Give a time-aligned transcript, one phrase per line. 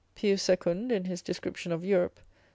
[0.15, 0.91] Pius Secund.
[0.91, 2.23] in his description of Europe, c.